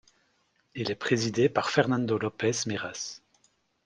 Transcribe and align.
Il 0.73 0.89
est 0.89 0.95
présidé 0.95 1.47
par 1.47 1.69
Fernando 1.69 2.17
López 2.17 2.65
Miras. 2.65 3.21